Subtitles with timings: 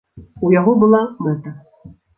[0.47, 1.57] У яго была мэта.